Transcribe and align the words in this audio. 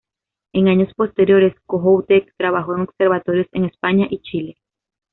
En 0.53 0.67
años 0.67 0.91
posteriores 0.95 1.53
Kohoutek 1.67 2.33
trabajó 2.35 2.73
en 2.73 2.81
observatorios 2.81 3.45
en 3.51 3.65
España 3.65 4.07
y 4.09 4.17
Chile. 4.23 4.57